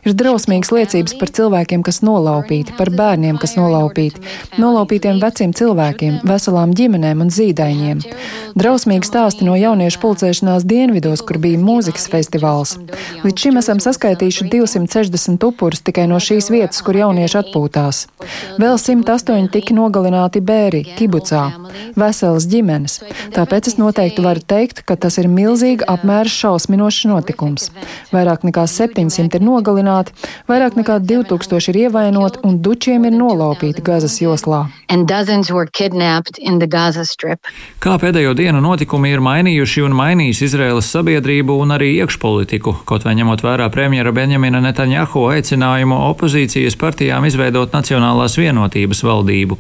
[0.06, 4.22] Ir drausmīgas liecības par cilvēkiem, kas nolaupīti, par bērniem, kas nolaupīti.
[4.60, 8.02] Nolaupītiem veciem cilvēkiem, veselām ģimenēm un zīdaiņiem.
[8.60, 12.76] Drausmīgi stāsti no jauniešu pulcēšanās dienvidos, kur bija mūzikas festivāls.
[13.24, 18.06] Līdz šim esam saskaitījuši 260 upurus tikai no šīs vietas, kur jaunieši atpūtās.
[18.62, 21.44] Vēl 108 tika nogalināti bēri, kibucā,
[22.00, 23.00] veselas ģimenes.
[23.36, 27.70] Tāpēc es noteikti varu teikt, ka tas ir milzīga apmēra šausminošs notikums.
[28.12, 30.16] Vairāk nekā 700 ir nogalināti,
[30.50, 34.68] vairāk nekā 2000 ir ievainoti un dučiem ir nolaupīti Gazas joslā.
[37.82, 43.16] Kā pēdējo dienu notikumi ir mainījuši un mainījis Izraēlas sabiedrību un arī iekšpolitiku, kaut vai
[43.16, 49.58] ņemot vērā premjera Benjamina Netanjahu aicinājumu opozīcijas partijām izveidot Nacionālās vienotības valdību.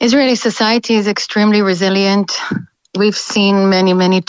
[0.00, 2.34] Israeli society is extremely resilient.
[2.96, 4.22] Many, many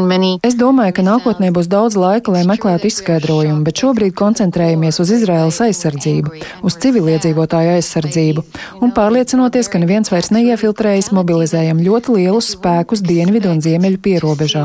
[0.00, 0.38] many...
[0.40, 5.58] Es domāju, ka nākotnē būs daudz laika, lai meklētu izskaidrojumu, bet šobrīd koncentrējamies uz Izraēlas
[5.66, 6.32] aizsardzību,
[6.64, 8.44] uz civiliedzīvotāju aizsardzību
[8.80, 14.64] un pārliecinoties, ka neviens vairs neiefiltrējas, mobilizējam ļoti lielus spēkus dienvidu un ziemeļu pierobežā.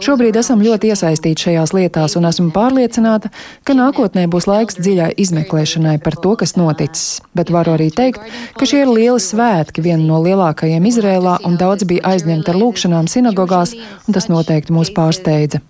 [0.00, 3.28] Šobrīd esam ļoti iesaistīti šajās lietās un esmu pārliecināta,
[3.68, 7.20] ka nākotnē būs laiks dziļai izmeklēšanai par to, kas noticis.
[7.36, 8.24] Bet varu arī teikt,
[8.56, 13.08] ka šie ir lieli svētki, viena no lielākajiem Izrēlā, un daudz bija aizņemti ar lūkšanām
[13.10, 13.74] sinagogās,
[14.06, 15.60] un tas noteikti mūs pārsteidza.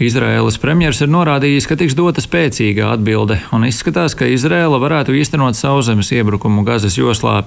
[0.00, 5.58] Izraēlas premjers ir norādījis, ka tiks dota spēcīga atbilde, un izskatās, ka Izraēla varētu īstenot
[5.58, 7.40] sauszemes iebrukumu Gazas joslā.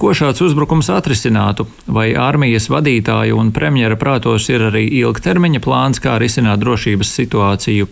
[0.00, 1.66] Ko šāds uzbrukums atrisinātu?
[1.90, 7.88] Vai armijas vadītāju un premjera prātos ir arī ilgtermiņa plāns, kā risināt drošības situāciju?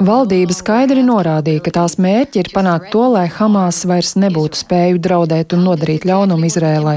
[0.00, 5.52] Valdība skaidri norādīja, ka tās mērķi ir panākt to, lai Hamas vairs nebūtu spēju draudēt
[5.52, 6.94] un nodarīt ļaunumu Izrēlai.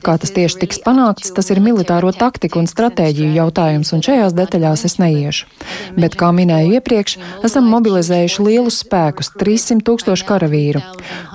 [0.00, 4.86] Kā tas tieši tiks panākts, tas ir militāro taktiku un stratēģiju jautājums, un šajās detaļās
[4.88, 5.52] es neiešu.
[6.00, 10.80] Bet, kā minēju iepriekš, esam mobilizējuši lielus spēkus- 300 tūkstoši karavīru.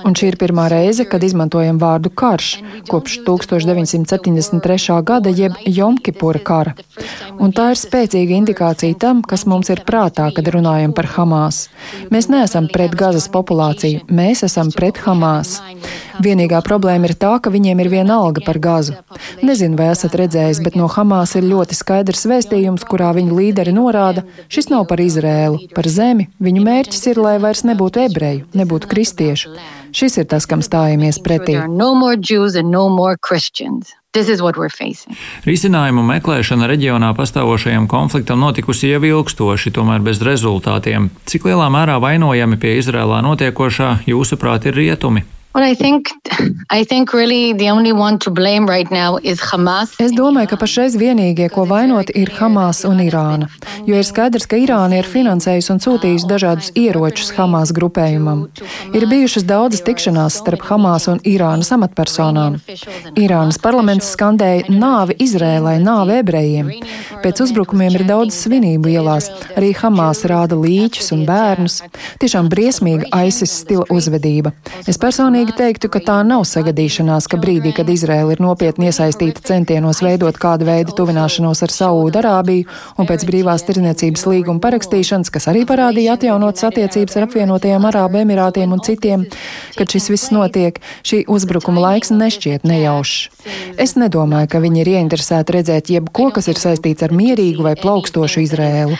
[0.06, 5.02] Un šī ir pirmā reize, kad izmantojam vārdu karš kopš 1973.
[5.06, 6.74] gada jeb Jomki Jomkipura kara.
[7.40, 11.70] Un tā ir spēcīga indikācija tam, kas mums ir prātā, kad runājam par Hamas.
[12.12, 15.62] Mēs neesam pret Gazas populāciju, mēs esam pret Hamas.
[16.24, 18.96] Vienīgā problēma ir tā, ka viņiem ir viena alga par gazu.
[19.44, 24.24] Nezinu, vai esat redzējis, bet no Hamas ir ļoti skaidrs vēstījums, kurā viņu līderi norāda,
[24.48, 26.30] šis nav par Izrēlu, par zemi.
[26.40, 29.58] Viņu mērķis ir, lai vairs nebūtu ebreju, nebūtu kristiešu.
[29.96, 31.60] Šis ir tas, kam stājamies pretī.
[35.46, 41.12] Risinājumu meklēšana reģionā pastāvošajam konfliktam notikusi jau ilgstoši, tomēr bez rezultātiem.
[41.28, 45.26] Cik lielā mērā vainojami pie Izrēlā notiekošā, jūsuprāt, ir rietumi?
[45.56, 46.10] Well, I think,
[46.70, 47.54] I think really
[48.68, 48.88] right
[50.00, 53.48] es domāju, ka pašreiz vienīgie, ko vainot, ir Hamas un Irāna.
[53.88, 58.50] Jo ir skaidrs, ka Irāna ir finansējusi un sūtījusi dažādus ieročus Hamas grupējumam.
[58.92, 62.60] Ir bijušas daudzas tikšanās starp Hamas un Irānas amatpersonām.
[63.16, 66.74] Irānas parlaments skandēja nāvi Izrēlai, nāvi ebrejiem.
[67.24, 69.32] Pēc uzbrukumiem ir daudz svinību ielās.
[69.56, 71.80] Arī Hamas rāda līķus un bērnus.
[72.20, 74.52] Tiešām briesmīga ISIS stila uzvedība.
[74.84, 79.42] Es personīgi personīgi teiktu, ka tā nav sagadīšanās, ka brīdī, kad Izraela ir nopietni iesaistīta
[79.46, 82.66] centienos veidot kādu veidu tuvināšanos ar Saūdu Arābiju
[82.98, 88.74] un pēc brīvās tirdzniecības līguma parakstīšanas, kas arī parādīja atjaunotas attiecības ar apvienotajiem Arābu Emirātiem
[88.74, 89.28] un citiem,
[89.78, 93.30] kad šis viss notiek, šī uzbrukuma laiks nešķiet nejaušs.
[93.78, 98.46] Es nedomāju, ka viņi ir ieinteresēti redzēt jebko, kas ir saistīts ar mierīgu vai plaukstošu
[98.48, 98.98] Izrēlu.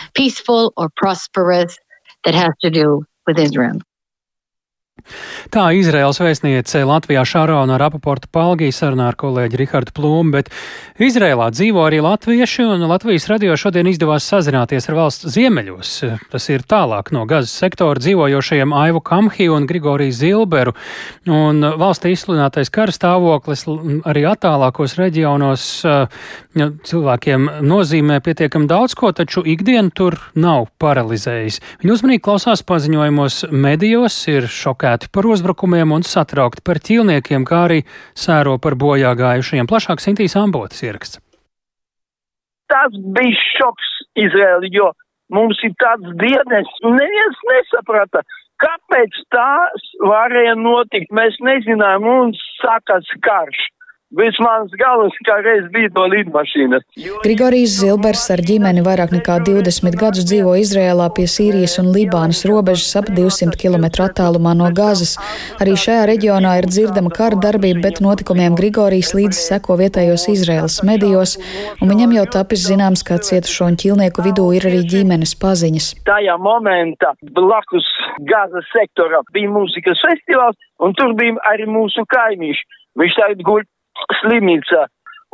[5.52, 10.48] Tā Izraels vēstniece Latvijā Šarona Rapaporta Palgī sarunā ar kolēģi Rihardu Plūmu, bet
[10.98, 15.92] Izrēlā dzīvo arī latvieši, un Latvijas radio šodien izdevās sazināties ar valsts ziemeļos.
[16.32, 20.74] Tas ir tālāk no gazas sektora dzīvojošajiem Aivu Kamhi un Grigoriju Zilberu,
[21.28, 23.66] un valstī izsludinātais kara stāvoklis
[24.08, 25.68] arī attālākos reģionos
[26.56, 31.60] cilvēkiem nozīmē pietiekam daudz ko, taču ikdiena tur nav paralizējis.
[31.84, 37.66] Viņi uzmanīgi klausās paziņojumos medijos, ir šokēti šokēti par uzbrukumiem un satraukti par ķīlniekiem, kā
[37.66, 37.82] arī
[38.14, 39.66] sēro par bojā gājušajiem.
[39.66, 41.20] Plašāk Sintīs Ambotas ieraksts.
[42.70, 44.92] Tas bija šoks Izraēli, jo
[45.30, 48.22] mums ir tāds dienas, neviens nesaprata,
[48.62, 51.12] kāpēc tās varēja notikt.
[51.14, 53.68] Mēs nezinājām, mums sākās karš.
[54.16, 56.84] Viss mans galvas kā reiz bija no lidmašīnas.
[57.20, 62.94] Grigorijs Zilbers ar ģimeni vairāk nekā 20 gadus dzīvo Izrēlā pie Sīrijas un Libānas robežas
[62.96, 65.18] ap 200 km attālumā no Gāzes.
[65.60, 71.36] Arī šajā reģionā ir dzirdama kara darbība, bet notikumiem Grigorijs līdzi seko vietējos Izraēlas medijos,
[71.82, 75.92] un viņam jau tapis zināms, ka cietušo un ķilnieku vidū ir arī ģimenes paziņas.
[76.08, 77.92] Tajā momentā blakus
[78.32, 82.64] Gāzes sektora bija mūzikas festivāls, un tur bija arī mūsu kaimiņš.
[82.96, 83.66] Viņš tagad guļ
[84.20, 84.84] slimnīcā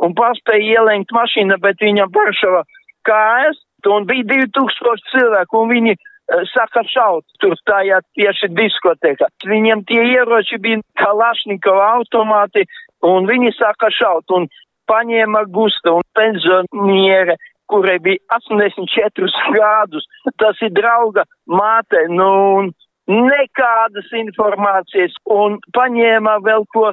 [0.03, 2.63] un paspēja ielenkt mašīnu, bet viņam paršava
[3.07, 9.29] kājas, un bija 2000 cilvēku, un viņi uh, saka šaut tur tajā tieši diskoteka.
[9.47, 12.65] Viņiem tie ieroči bija Kalašnikova automāti,
[13.03, 14.47] un viņi saka šaut, un
[14.91, 17.37] paņēma gusta un pensioniere,
[17.71, 20.07] kurai bija 84 gadus.
[20.39, 22.31] Tas ir drauga māte, nu,
[22.63, 22.73] un
[23.07, 26.91] nekādas informācijas, un paņēma vēl ko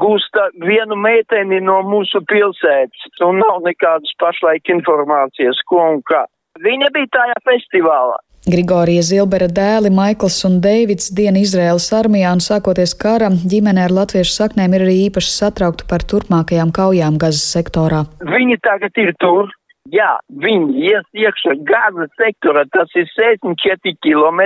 [0.00, 6.26] gūsta vienu meiteni no mūsu pilsētas, un nav nekādas pašlaik informācijas, ko un kā.
[6.62, 8.18] Viņa bija tajā festivālā.
[8.42, 14.34] Grigorija Zilbera dēli Maikls un Deivids diena Izraēlas armijā un sākoties karam, ģimene ar latviešu
[14.34, 18.02] saknēm ir arī īpaši satraukta par turpmākajām kaujām Gazas sektorā.
[18.18, 19.52] Viņi tagad ir tur.
[19.94, 24.42] Jā, viņi ies iekšā Gazas sektorā, tas ir 64 km,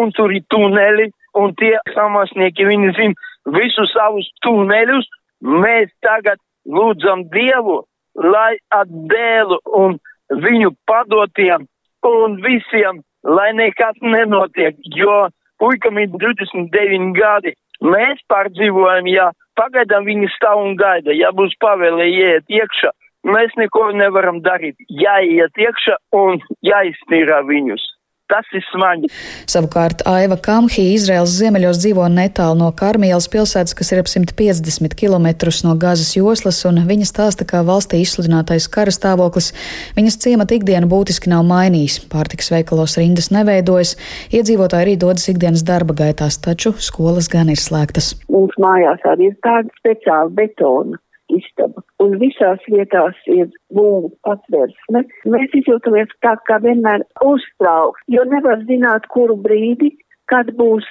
[0.00, 1.08] un tur ir tuneli,
[1.40, 5.06] un tie hamasnieki, viņi zina, visus savus tuneļus,
[5.42, 7.82] mēs tagad lūdzam Dievu,
[8.16, 9.98] lai atdēlu un
[10.42, 11.66] viņu padotiem
[12.06, 15.26] un visiem, lai nekas nenotiek, jo
[15.58, 17.54] puikam ir 29 gadi.
[17.82, 22.92] Mēs pārdzīvojam, ja pagaidām viņi stāv un gaida, ja būs pavēle iet iekšā,
[23.26, 24.78] mēs neko nevaram darīt.
[24.88, 27.84] Jāiet iekšā un jāiztīrā viņus.
[28.26, 29.06] Tas ir smagi.
[29.46, 35.28] Savukārt Aiva Kamhī Izraels ziemeļos dzīvo netālu no Karmielas pilsētas, kas ir ap 150 km
[35.66, 39.52] no Gazas joslas, un viņa stāsta, ka valstī izsludinātais kara stāvoklis
[39.94, 42.00] viņas ciemata ikdienu būtiski nav mainījis.
[42.10, 43.94] Pārtikas veikalos rindas neveidojas,
[44.34, 48.16] iedzīvotāji arī dodas ikdienas darba gaitās, taču skolas gan ir slēgtas.
[48.26, 50.98] Mums mājās arī ir tāda speciāla betona
[51.32, 51.82] istaba.
[52.02, 55.04] Un visās vietās ir būvu patvērsme.
[55.32, 59.94] Mēs izjūtamies tā kā vienmēr uztraukt, jo nevar zināt, kuru brīdi,
[60.30, 60.86] kad būs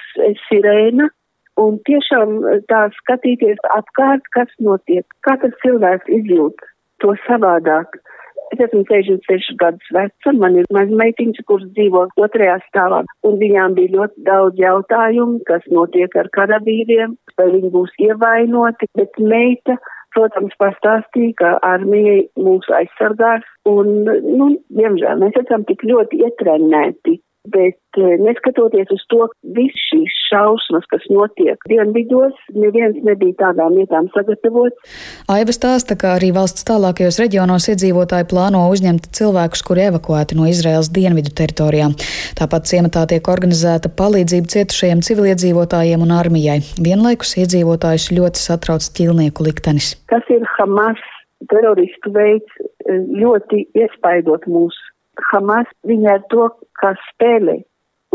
[0.46, 1.10] sirēna.
[1.56, 5.06] Un tiešām tā skatīties apkārt, kas notiek.
[5.24, 6.66] Katrs cilvēks izjūt
[7.00, 7.96] to savādāk.
[8.54, 13.74] Es esmu 66 gadus veca, man ir maz meitiņas, kuras dzīvo otrajā stāvā, un viņām
[13.74, 19.80] bija ļoti daudz jautājumu, kas notiek ar karavīriem, vai viņi būs ievainoti, bet meita
[20.16, 27.18] protams, pastāstīja, ka armija mūs aizsargās, un, nu, diemžēl mēs esam tik ļoti ietrenēti
[27.52, 34.08] Bet eh, neskatoties uz to, viss šīs šausmas, kas notiek dienvidos, neviens nebija tādām vietām
[34.14, 34.96] sagatavots.
[35.32, 40.90] Aiva stāsta, ka arī valsts tālākajos reģionos iedzīvotāji plāno uzņemt cilvēkus, kuri evakuēti no Izraels
[40.94, 41.96] dienvidu teritorijām.
[42.38, 46.60] Tāpat ciematā tiek organizēta palīdzība cietušajiem civiliedzīvotājiem un armijai.
[46.82, 49.94] Vienlaikus iedzīvotājus ļoti satrauc ķilnieku liktenis.
[50.10, 51.00] Tas ir Hamas
[51.52, 54.85] teroristu veids eh, ļoti iespaidot mūsu
[55.30, 56.50] Hamas viņa ar to,
[56.80, 57.60] kā spēlē.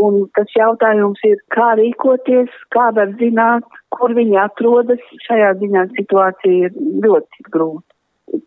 [0.02, 5.02] Un tas jautājums ir, kā rīkoties, kā var zināt, kur viņi atrodas.
[5.26, 7.86] Šajā ziņā situācija ir ļoti grūta.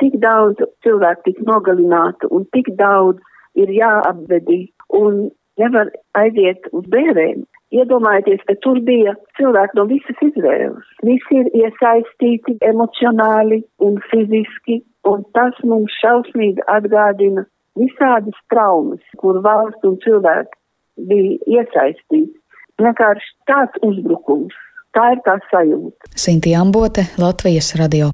[0.02, 3.22] Tik daudz cilvēku tik nogalinātu un tik daudz
[3.56, 4.66] ir jāapvedī
[5.00, 5.28] un
[5.62, 7.46] nevar aiziet uz bērēm.
[7.76, 10.92] Iedomājieties, ka tur bija cilvēki no visas Izraēlas.
[11.08, 17.46] Visi ir iesaistīti emocionāli un fiziski, un tas mums šausmīgi atgādina
[17.80, 20.62] visādas traumas, kur valsts un cilvēki
[21.10, 22.34] bija iesaistīti.
[22.82, 24.56] Vienkārši tāds uzbrukums.
[24.96, 26.12] Tā ir tā sajūta.
[26.16, 28.12] Sinti Ambote, Latvijas radio.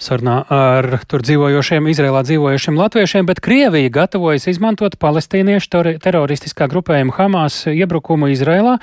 [0.00, 7.60] Sarunā ar tur dzīvojošiem, Izrēlā dzīvojošiem latviešiem, bet Krievija gatavojas izmantot palestīniešu teroristiskā grupējuma Hamas
[7.70, 8.78] iebrukumu Izrēlā,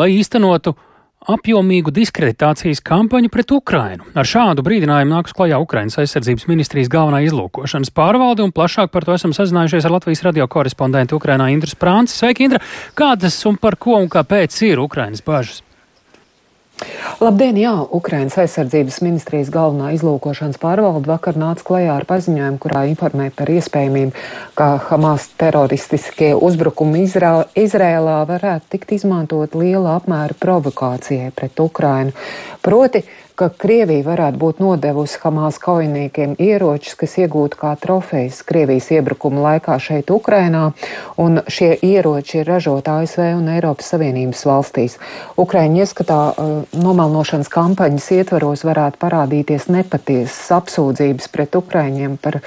[0.00, 0.74] lai īstenotu
[1.32, 4.06] apjomīgu diskreditācijas kampaņu pret Ukrainu.
[4.14, 9.16] Ar šādu brīdinājumu nāks klajā Ukrainas aizsardzības ministrijas galvenā izlūkošanas pārvalde, un plašāk par to
[9.18, 12.14] esam sazinājušies ar Latvijas radio korespondentu Ukrainā Indras Prānci.
[12.14, 12.62] Sveiki, Indra!
[12.98, 15.65] Kādas un par ko un kāpēc ir Ukrainas bažas?
[17.24, 17.56] Labdien!
[17.56, 23.48] Jā, Ukrainas aizsardzības ministrijas galvenā izlūkošanas pārvalde vakar nāca klajā ar paziņojumu, kurā informē par
[23.54, 24.12] iespējamību,
[24.58, 32.12] ka Hamas teroristiskie uzbrukumi Izrā, Izrēlā varētu tikt izmantot liela apmēra provokācijai pret Ukrainu.
[32.60, 33.06] Proti,
[33.36, 39.76] ka Krievija varētu būt nodevusi Hamas kaujiniekiem ieročus, kas iegūti kā trofejas Krievijas iebrukuma laikā
[39.82, 40.70] šeit Ukrainā,
[41.20, 44.96] un šie ieroči ir ražoti ASV un Eiropas Savienības valstīs.
[45.36, 46.20] Ukraiņu ieskatā
[46.72, 52.40] nomalnošanas kampaņas ietvaros varētu parādīties nepatiesas apsūdzības pret Ukraiņiem par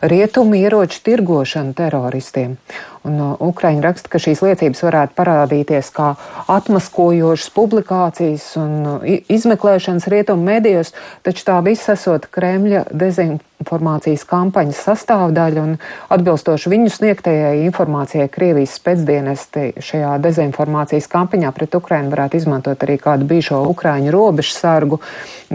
[0.00, 2.56] rietumu ieroču tirgošanu teroristiem.
[3.00, 6.10] Un uh, Ukraiņi raksta, ka šīs liecības varētu parādīties kā
[6.52, 10.92] atmaskojošas publikācijas un uh, izmeklēšanas rietumu medijos,
[11.24, 15.72] taču tā viss esot Kremļa dezinformācijas kampaņas sastāvdaļa un
[16.12, 23.24] atbilstoši viņu sniegtajai informācijai Krievijas spēcdienesti šajā dezinformācijas kampaņā pret Ukrainu varētu izmantot arī kādu
[23.32, 25.00] bijušo Ukraiņu robežu sargu,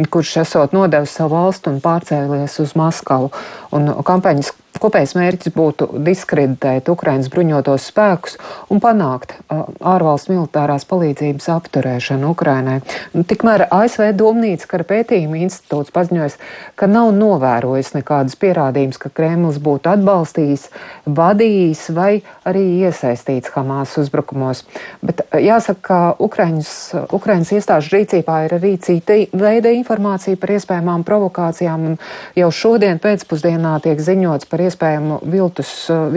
[0.09, 3.29] kurš esot nodevis savu valstu un pārcēlies uz Maskavu.
[3.75, 4.34] Un kampaņas
[4.75, 8.35] Kopējais mērķis būtu diskreditēt Ukrainas bruņotos spēkus
[8.73, 12.81] un panākt ārvalstu militārās palīdzības apturēšanu Ukrainai.
[13.15, 16.35] Nu, tikmēr ASV Domnīca kara pētījuma institūts paziņojas,
[16.75, 20.67] ka nav novērojis nekādas pierādījumus, ka Kremlis būtu atbalstījis,
[21.07, 22.11] vadījis vai
[22.43, 24.65] arī iesaistīts Hamas uzbrukumos.
[25.05, 26.73] Bet jāsaka, ka Ukraiņas,
[27.15, 31.97] Ukraiņas iestāžu rīcībā ir arī cita veida informācija par iespējamām provokācijām, un
[32.35, 35.71] jau šodien pēcpusdienā tiek ziņots par iespējamu viltus,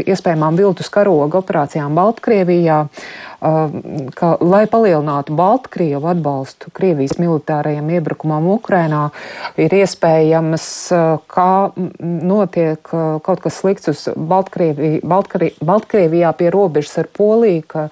[0.04, 2.78] iespējamām viltus karoga operācijām Baltkrievijā,
[4.18, 9.08] ka, lai palielinātu Baltkrievu atbalstu Krievijas militārajam iebrukumam Ukrainā,
[9.60, 10.68] ir iespējams,
[11.30, 11.50] kā
[12.00, 12.94] notiek
[13.24, 17.88] kaut kas slikts uz Baltkrievijā, Baltkrievijā pie robežas ar Poliju, ka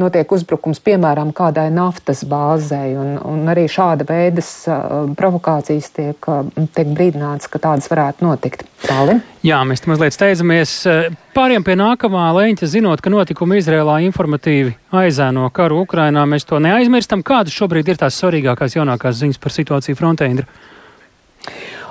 [0.00, 6.46] notiek uzbrukums piemēram kādai naftas bāzei, un, un arī šāda veidas uh, provokācijas tiek, uh,
[6.76, 8.66] tiek brīdināts, ka tādas varētu notikt.
[8.86, 9.18] Tāli?
[9.46, 10.72] Jā, mēs mazliet steidzamies.
[11.36, 17.24] Pāriem pie nākamā leņķa, zinot, ka notikumi Izrēlā informatīvi aizēno karu Ukrainā, mēs to neaizmirstam.
[17.26, 20.30] Kādas šobrīd ir tās svarīgākās, jaunākās ziņas par situāciju frontē?
[20.32, 20.48] Indra?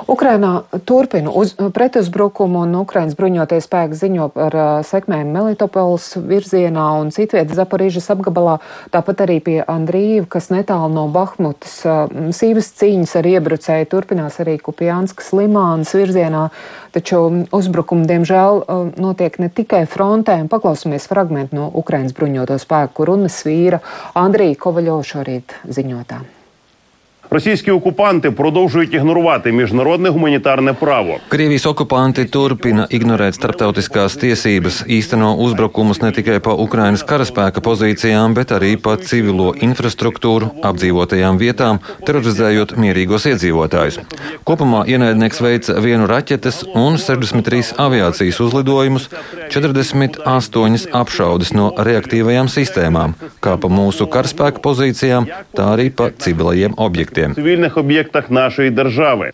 [0.08, 7.10] Ukrainā turpina uz, pretuzbrukumu un Ukrainas bruņotie spēki ziņo par uh, sekmēm Melitopols virzienā un
[7.16, 8.60] citviet Zaporīžas apgabalā,
[8.94, 11.80] tāpat arī pie Andrīva, kas netālu no Bahmutas.
[11.90, 16.46] Uh, sīvas cīņas ar iebrucēju turpinās arī Kupjānskas limānas virzienā,
[16.94, 23.10] taču uzbrukumi, diemžēl, uh, notiek ne tikai frontē, un paklausamies fragmentu no Ukrainas bruņoto spēku
[23.10, 23.82] runas vīra
[24.14, 26.35] Andrija Kovaļo šorīt ziņotā.
[27.33, 31.19] Російські окупанти продовжують ігнорувати міжнародне гуманітарне право.
[31.29, 38.51] Krievijas okupanti turpina ignorēt starptautiskās tiesības, īsteno uzbrukumus ne tikai pa Ukrainas karaspēka pozīcijām, bet
[38.51, 44.01] arī pa civilo infrastruktūru, apdzīvotajām vietām, terorizējot mierīgos iedzīvotājus.
[44.45, 49.07] Kopumā ienaidnieks veica vienu raķetes un 63 aviācijas uzlidojumus,
[49.55, 57.14] 48 apšaudes no reaktīvajām sistēmām, kā pa mūsu karaspēka pozīcijām, tā arī pa civilajiem objektiem
[57.16, 57.36] objektiem.
[57.36, 59.32] Civilnih objektah našai državai.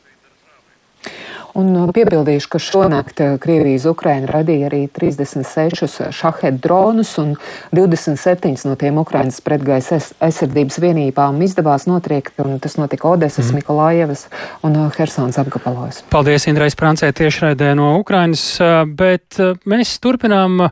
[1.53, 7.33] Un uh, piebildīšu, ka šonakt uh, Krievijas Ukraina radīja arī 36 uh, šahed dronus un
[7.75, 13.59] 27 no tiem Ukrainas pretgaisa aizsardzības vienībām izdevās notriekt, un tas notika Odesas, mm.
[13.59, 14.23] Mikolājevas
[14.63, 16.05] un Hersons apgabalos.
[16.07, 18.45] Paldies, Indrais Prancē, tiešraidē no Ukrainas,
[18.87, 19.35] bet
[19.67, 20.69] mēs turpinām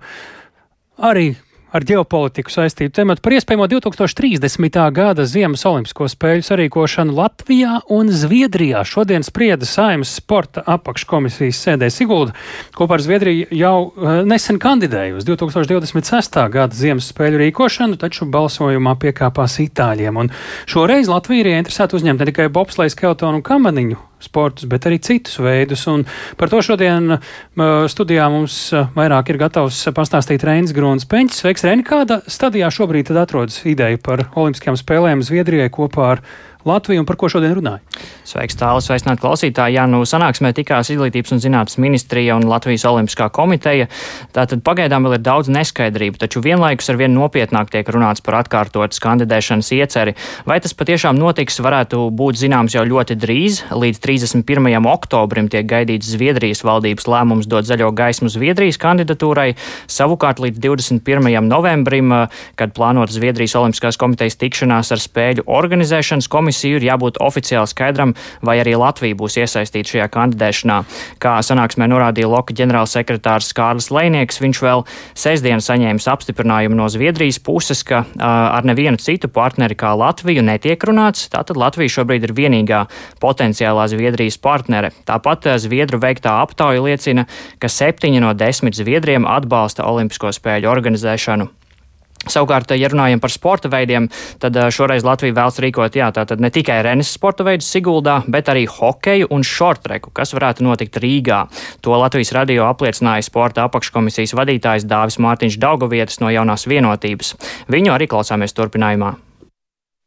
[0.95, 1.33] arī
[1.75, 4.79] ar ģeopolitiku saistītu tematu par iespējamo 2030.
[4.95, 8.81] gada Ziemas Olimpisko spēļu sarīkošanu Latvijā un Zviedrijā.
[8.87, 12.35] Šodien sprieda Saimas sporta apakškomisijas sēdē Sigulda.
[12.77, 16.41] Kopā ar Zviedriju jau uh, nesen kandidēja uz 2026.
[16.53, 20.23] gada Ziemas spēļu rīkošanu, taču balsojumā piekāpās Itāļiem.
[20.25, 20.33] Un
[20.69, 25.39] šoreiz Latvija ir ieinteresēta uzņemt ne tikai bobsleju, skeltonu un kamaniņu sportus, bet arī citus
[25.43, 25.85] veidus.
[25.91, 26.05] Un
[26.39, 27.21] par to šodien uh,
[27.91, 28.59] studijā mums
[28.95, 31.41] vairāk ir gatavs pastāstīt Reinis Grons Peņķis.
[31.43, 36.23] Sveiks, Reini, kāda stadijā šobrīd atrodas ideja par Olimpiskajām spēlēm Zviedrijai kopā ar
[36.67, 37.79] Latviju un par ko šodien runāja?
[38.27, 39.77] Sveiks, tālāk, sveicināt klausītāji.
[39.77, 43.87] Jā, nu sanāksmē tikās Izglītības un zinātnes ministrija un Latvijas Olimpiskā komiteja.
[44.35, 48.99] Tātad pagaidām vēl ir daudz neskaidrību, taču vienlaikus ar vien nopietnāk tiek runāts par atkārtotas
[49.01, 50.15] kandidēšanas ieceri.
[50.45, 53.61] Vai tas patiešām notiks, varētu būt zināms jau ļoti drīz.
[53.71, 54.77] Līdz 31.
[54.91, 59.55] oktobrim tiek gaidīts Zviedrijas valdības lēmums dot zaļo gaismu Zviedrijas kandidatūrai.
[59.87, 61.39] Savukārt līdz 21.
[61.47, 62.13] novembrim,
[62.59, 68.15] kad plānota Zviedrijas Olimpiskās komitejas tikšanās ar spēļu organizēšanas komisiju, komisiju ir jābūt oficiāli skaidram,
[68.41, 70.77] vai arī Latvija būs iesaistīta šajā kandidēšanā.
[71.21, 74.83] Kā sanāksmē norādīja Loka ģenerālsekretārs Kārlis Lēnieks, viņš vēl
[75.13, 80.81] sestdien saņēmis apstiprinājumu no Zviedrijas puses, ka uh, ar nevienu citu partneri kā Latviju netiek
[80.89, 81.29] runāts.
[81.29, 82.85] Tātad Latvija šobrīd ir vienīgā
[83.21, 84.89] potenciālā Zviedrijas partnere.
[85.05, 87.27] Tāpat Zviedru veiktā aptauja liecina,
[87.61, 91.51] ka septiņi no desmit Zviedriem atbalsta Olimpisko spēļu organizēšanu
[92.27, 94.09] Savukārt, ja runājam par sporta veidiem,
[94.43, 96.09] tad šoreiz Latvija vēlas rīkot jā,
[96.43, 101.45] ne tikai renes sporta veidus Siguldā, bet arī hokeju un šortreku, kas varētu notikt Rīgā.
[101.85, 107.33] To Latvijas radio apliecināja sporta apakškomisijas vadītājs Dāvis Mārtiņš Daugovietis no jaunās vienotības.
[107.71, 109.15] Viņu arī klausāmies turpinājumā.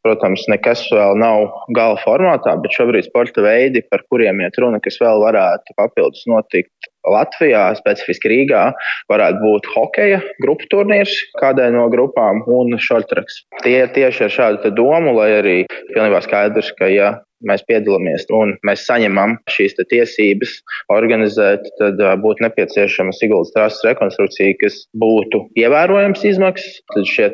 [0.03, 4.99] Protams, nekas vēl nav gala formātā, bet šobrīd sporta veidi, par kuriem iet runa, kas
[5.01, 8.63] vēl varētu papildus notikt Latvijā, specifiski Rīgā,
[9.11, 13.43] varētu būt hokeja grupu turnīrs kādai no grupām un šortraks.
[13.65, 15.57] Tie ir tieši ar šādu domu, lai arī
[15.93, 17.13] pilnībā skaidrs, ka ja
[17.47, 20.55] mēs piedalāmies un mēs saņemam šīs tiesības
[20.93, 26.79] organizēt, tad būtu nepieciešama Siguldas trases rekonstrukcija, kas būtu ievērojams izmaksas.
[26.93, 27.29] Tad šie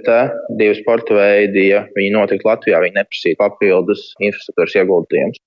[0.59, 5.43] divi sporta veidi, ja viņi notiktu Latvijā, viņi neprasītu papildus infrastruktūras ieguldījumus.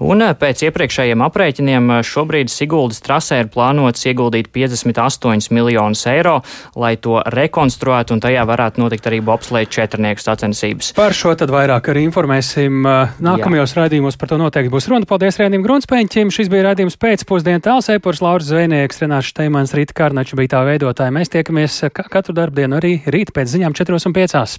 [0.00, 6.38] Un eh, pēc iepriekšējiem aprēķiniem eh, šobrīd Siguldas trasē ir plānots ieguldīt 58 miljonus eiro,
[6.78, 10.92] lai to rekonstruētu, un tajā varētu notikt arī bobslēja četrnieku sacensības.
[10.98, 14.18] Par šo tad vairāk arī informēsim eh, nākamajos raidījumos.
[14.20, 15.08] Par to noteikti būs runa.
[15.08, 16.32] Paldies Rēnim Grunspēņķim.
[16.34, 21.14] Šis bija raidījums pēcpusdienu tāls epurs Lauris Zvejnieks, Renārs Šteimans, Rīta Kārnača bija tā veidotāja.
[21.14, 24.58] Mēs tiekamies katru darbdienu arī rīt pēc ziņām 4 un 5.